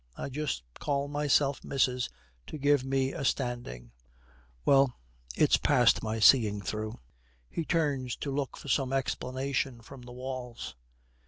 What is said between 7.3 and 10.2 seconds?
He turns to look for some explanation from the